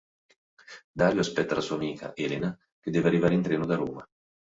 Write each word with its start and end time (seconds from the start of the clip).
Dario 0.95 1.19
aspetta 1.21 1.53
la 1.53 1.61
sua 1.61 1.75
amica, 1.75 2.15
Elena, 2.15 2.57
che 2.79 2.89
deve 2.89 3.07
arrivare 3.09 3.35
in 3.35 3.43
treno 3.43 3.67
da 3.67 3.75
Roma. 3.75 4.03